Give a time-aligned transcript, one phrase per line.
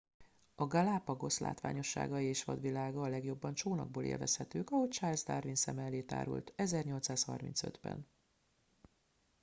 [0.55, 6.53] a galápagosz látványosságai és vadvilága a legjobban csónakból élvezhetők ahogy charles darwin szeme elé tárult
[6.55, 8.07] 1835 ben